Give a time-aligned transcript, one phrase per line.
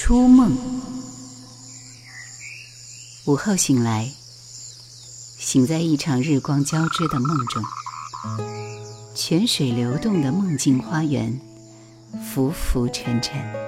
[0.00, 0.56] 初梦，
[3.24, 4.08] 午后醒来，
[5.40, 7.64] 醒在一场日光交织的梦中，
[9.12, 11.40] 泉水流动的梦境花园，
[12.32, 13.67] 浮浮沉沉。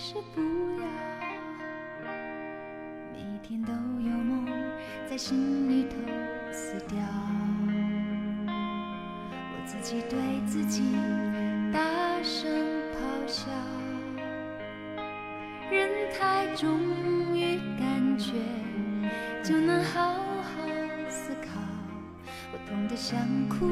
[0.00, 0.40] 是不
[0.80, 0.86] 要。
[3.12, 4.46] 每天都有梦
[5.10, 5.96] 在心里头
[6.52, 6.96] 死掉。
[8.46, 10.16] 我自己对
[10.46, 10.94] 自己
[11.72, 11.80] 大
[12.22, 12.48] 声
[12.94, 13.50] 咆哮。
[15.68, 16.78] 人太重
[17.36, 18.34] 于感觉，
[19.42, 20.68] 就能好好
[21.08, 21.60] 思考。
[22.52, 23.18] 我痛得想
[23.48, 23.66] 哭，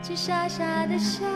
[0.00, 1.26] 却傻傻的笑。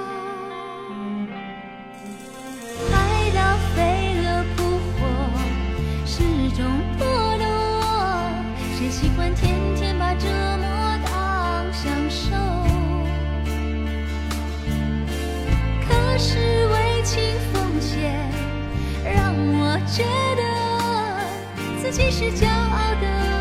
[21.95, 23.34] 得自己是骄傲的。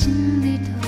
[0.00, 0.79] 心里头。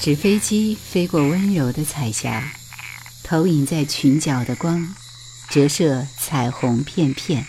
[0.00, 2.54] 纸飞机飞过温柔的彩霞，
[3.22, 4.94] 投影在裙角的光，
[5.50, 7.44] 折射彩虹片片。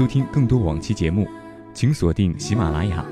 [0.00, 1.28] 收听更多往期节目，
[1.74, 3.04] 请锁定喜马拉雅。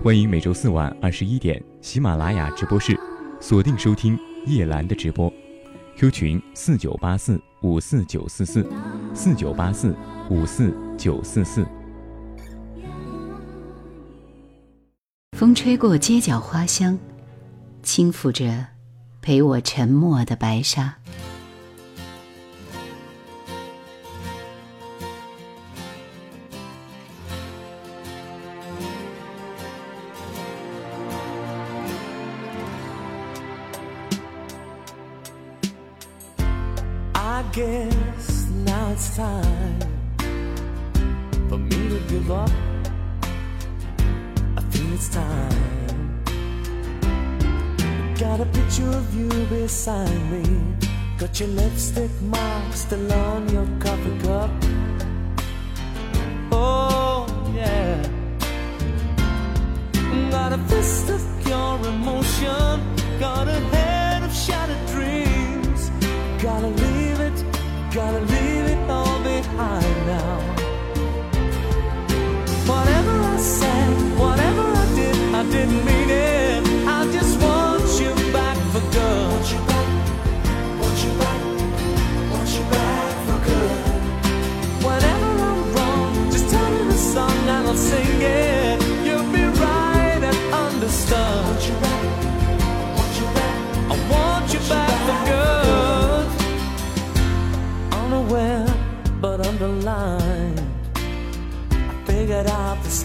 [0.00, 2.96] 欢迎每周四晚二十一点喜马拉雅直播室
[3.40, 5.28] 锁定收听叶兰的直播。
[5.96, 8.64] Q 群四九八四五四九四四
[9.12, 9.92] 四九八四
[10.30, 11.66] 五四九四四。
[15.36, 16.96] 风吹过街角花香，
[17.82, 18.66] 轻抚着
[19.20, 20.94] 陪我沉默的白沙。
[67.96, 68.35] Gotta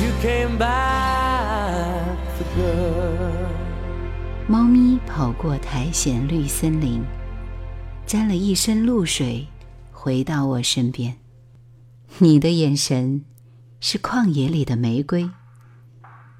[0.00, 0.70] you came back
[4.46, 7.04] 猫咪跑过苔藓绿森林，
[8.06, 9.46] 沾了一身露水
[9.92, 11.16] 回到我身边。
[12.18, 13.24] 你的眼神
[13.80, 15.30] 是旷野里的玫瑰，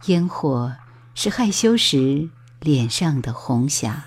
[0.07, 0.75] 烟火
[1.15, 4.07] 是害羞时脸上的红霞。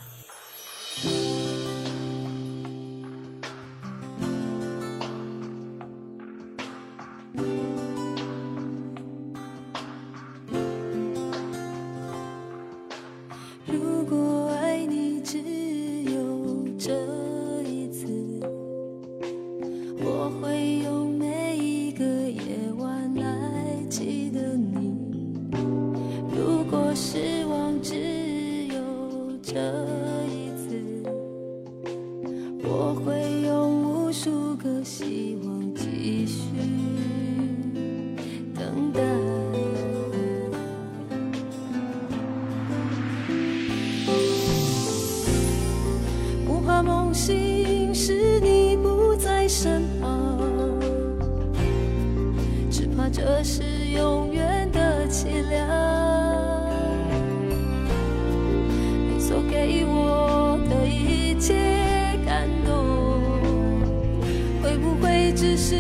[65.44, 65.76] 只是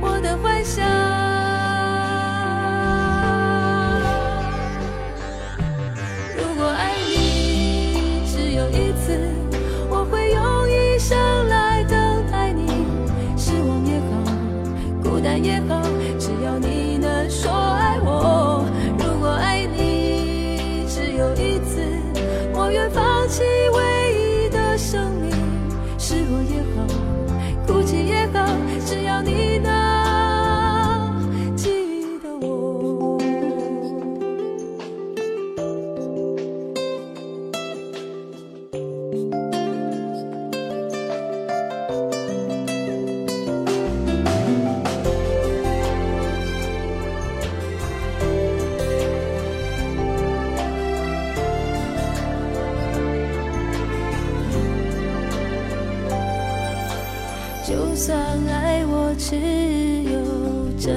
[0.00, 0.99] 我的幻想。
[58.02, 58.16] 算
[58.46, 59.36] 爱我只
[60.04, 60.90] 有这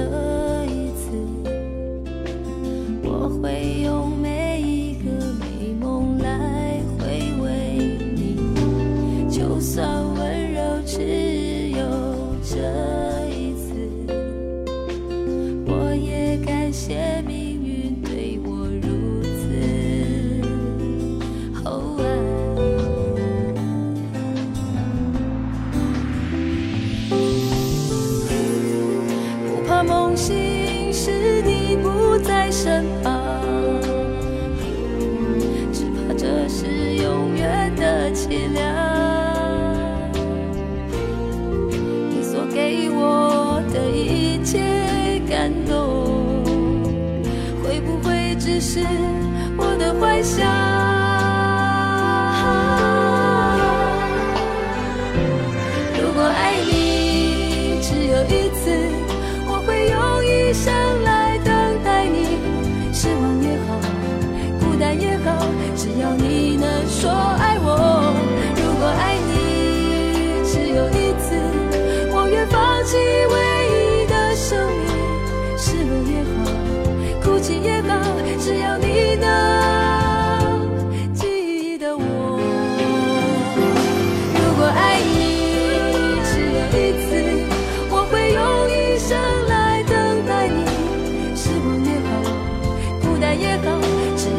[48.54, 48.78] 只是
[49.56, 50.93] 我的幻想？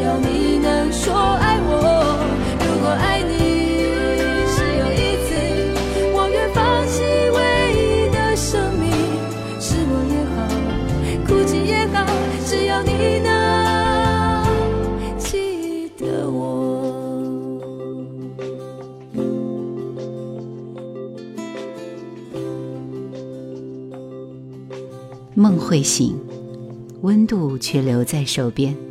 [0.06, 1.72] 只要你能说爱我。
[2.60, 3.34] 如果爱你
[4.54, 5.34] 只有一次，
[6.14, 7.02] 我愿放弃
[7.34, 7.38] 唯
[7.74, 8.86] 一的生命。
[9.58, 10.46] 失落也好，
[11.26, 12.06] 哭泣也好，
[12.46, 13.26] 只要你能
[15.18, 16.38] 记得我。
[25.34, 26.16] 梦会醒，
[27.02, 28.85] 温度却留在手边。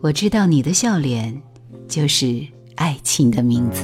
[0.00, 1.42] 我知道你的笑脸，
[1.88, 3.82] 就是爱情的名字。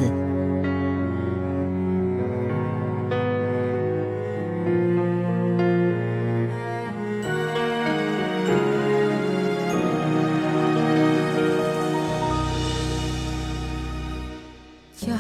[14.97, 15.13] 教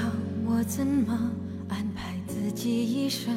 [0.46, 1.30] 我怎么
[1.68, 3.34] 安排自己一生，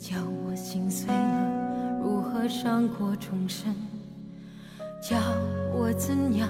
[0.00, 3.72] 教我心碎了如何伤过重生，
[5.00, 5.16] 教
[5.76, 6.48] 我怎样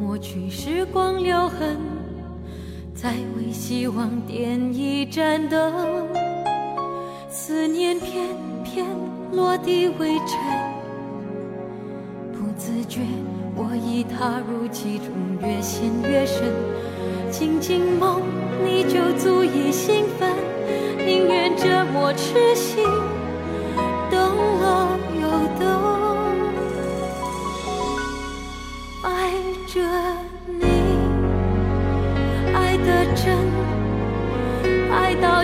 [0.00, 1.78] 抹去时光留痕，
[2.92, 5.72] 再为希望点一盏灯。
[7.30, 8.26] 思念片
[8.64, 8.84] 片
[9.32, 10.38] 落地为尘，
[12.32, 13.00] 不自觉
[13.54, 15.06] 我已踏入其中，
[15.40, 16.52] 越陷越深。
[17.30, 18.22] 静静梦，
[18.64, 20.30] 你就足以兴奋，
[20.98, 22.83] 宁愿折磨痴心，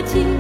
[0.01, 0.39] 爱到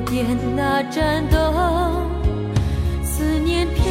[0.00, 0.26] 点
[0.56, 1.54] 那盏灯。
[3.02, 3.84] 思念偏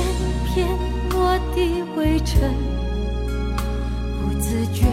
[0.45, 0.67] 偏
[1.11, 2.53] 落地为尘，
[4.19, 4.85] 不自觉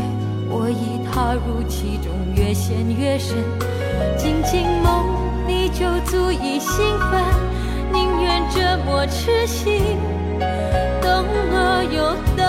[0.49, 3.37] 我已踏入其中，越陷越深。
[4.17, 5.07] 静静梦，
[5.47, 7.23] 你就足以兴奋，
[7.93, 9.99] 宁愿折磨痴心，
[11.03, 12.40] 等了又等。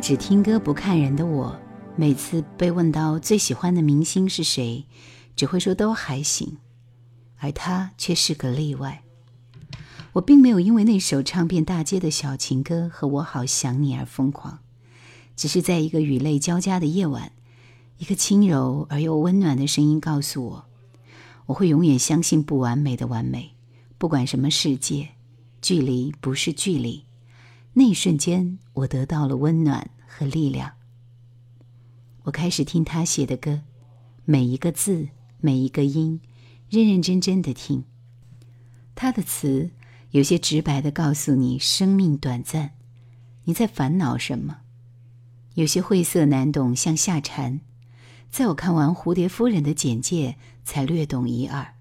[0.00, 1.54] 只听歌不看人的我，
[1.94, 4.86] 每次被问到最喜欢的明星是谁，
[5.36, 6.56] 只会说都还行，
[7.36, 9.02] 而他却是个例外。
[10.12, 14.60] 我并没有因为那首唱遍大街的小情歌和我好想你而疯狂，
[15.36, 17.32] 只是在一个雨泪交加的夜晚，
[17.98, 20.64] 一个轻柔而又温暖的声音告诉我，
[21.44, 23.54] 我会永远相信不完美的完美，
[23.98, 25.10] 不管什么世界，
[25.60, 27.04] 距离不是距离。
[27.80, 30.72] 那一瞬间，我得到了温暖和力量。
[32.24, 33.62] 我开始听他写的歌，
[34.26, 36.20] 每一个字，每一个音，
[36.68, 37.84] 认认真真的听。
[38.94, 39.70] 他的词
[40.10, 42.72] 有些直白的告诉你生命短暂，
[43.44, 44.56] 你在烦恼什么；
[45.54, 47.62] 有些晦涩难懂，像夏蝉。
[48.30, 51.76] 在我看完《蝴蝶夫人》的简介，才略懂一二。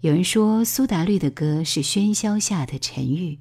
[0.00, 3.40] 有人说苏打绿的歌是喧嚣下的沉郁。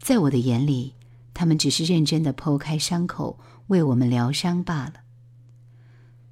[0.00, 0.94] 在我的眼里，
[1.34, 4.94] 他们只是认真的剖开伤口，为我们疗伤罢了。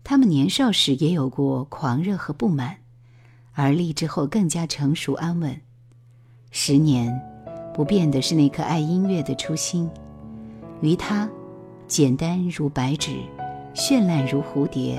[0.02, 2.78] 他们年少时也有过狂热和不满，
[3.52, 5.60] 而立之后更加成熟安稳。
[6.50, 7.14] 十年，
[7.74, 9.88] 不变的是那颗爱音乐的初心。
[10.80, 11.28] 于他，
[11.86, 13.18] 简单如白纸，
[13.74, 14.98] 绚烂如蝴蝶，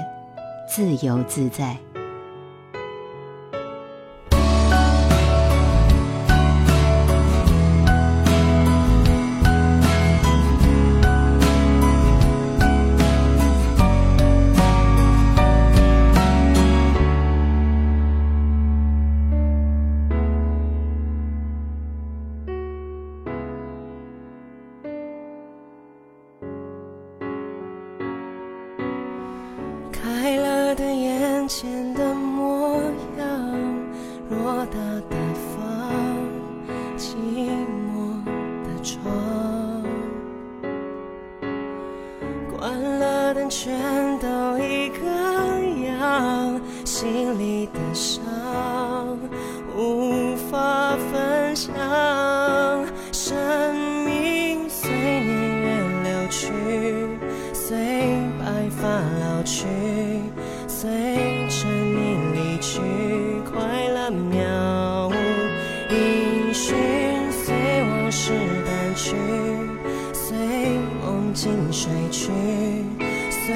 [0.69, 1.75] 自由自在。
[50.97, 51.73] 分享，
[53.11, 53.75] 生
[54.05, 55.67] 命随年月
[56.03, 56.51] 流去。
[57.53, 57.77] 随
[58.39, 59.67] 白发老去，
[60.67, 60.89] 随
[61.49, 62.79] 着你离去，
[63.51, 65.13] 快乐渺无
[65.93, 66.75] 音讯，
[67.31, 68.31] 随往事
[68.65, 69.15] 淡去，
[70.13, 70.35] 随
[71.03, 72.31] 梦境睡去，
[73.29, 73.53] 随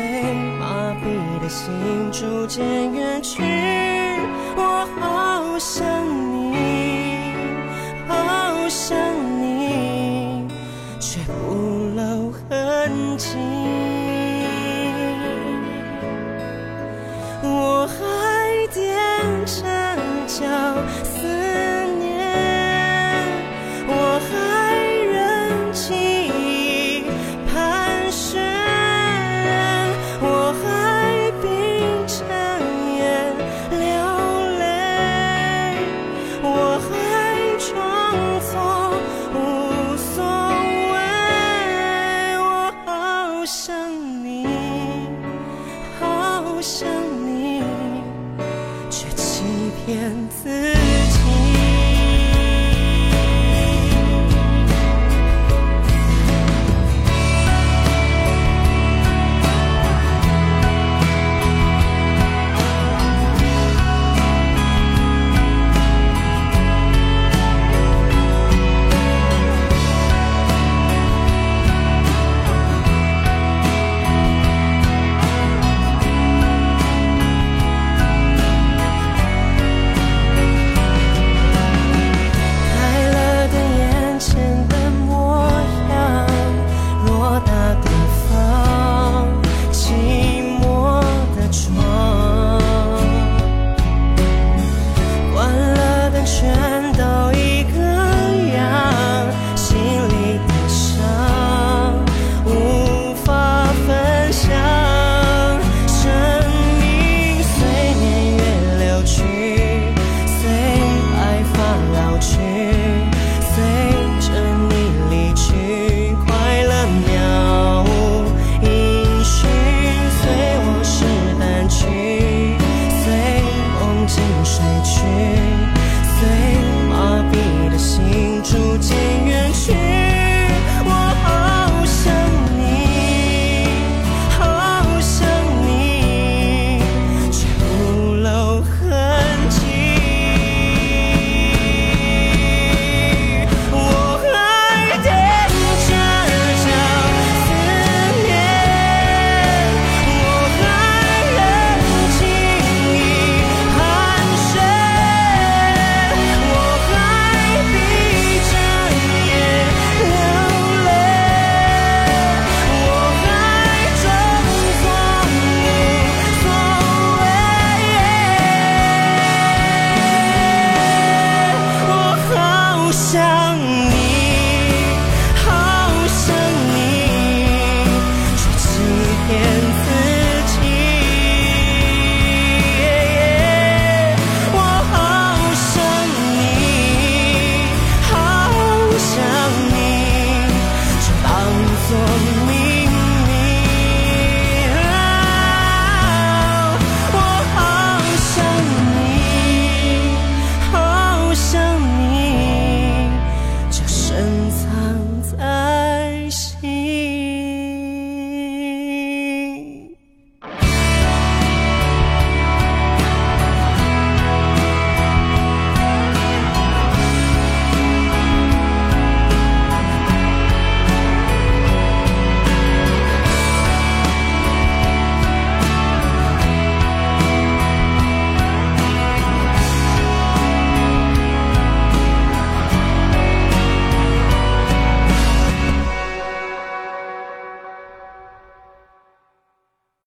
[0.59, 1.05] 麻痹
[1.41, 1.73] 的心
[2.11, 3.52] 逐渐远去。